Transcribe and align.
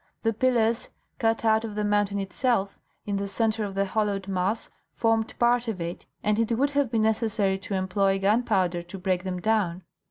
The 0.23 0.33
pillars, 0.33 0.89
cut 1.19 1.45
out 1.45 1.63
of 1.63 1.75
the 1.75 1.83
mountain 1.83 2.17
itself, 2.17 2.79
in 3.05 3.17
the 3.17 3.27
centre 3.27 3.63
of 3.63 3.75
the 3.75 3.85
hollowed 3.85 4.27
mass, 4.27 4.71
formed 4.95 5.37
part 5.37 5.67
of 5.67 5.79
it, 5.79 6.07
and 6.23 6.39
it 6.39 6.53
would 6.57 6.71
have 6.71 6.89
been 6.89 7.03
necessary 7.03 7.59
to 7.59 7.75
employ 7.75 8.17
gunpowder 8.17 8.81
to 8.81 8.97
break 8.97 9.23
them 9.23 9.39
down. 9.39 9.83